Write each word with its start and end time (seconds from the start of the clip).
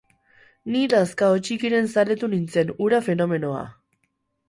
Ni 0.75 0.81
Lazkao 0.93 1.35
Txikiren 1.49 1.91
zaletu 1.97 2.33
nintzen, 2.35 2.75
hura 2.79 3.07
fenomenoa. 3.13 3.65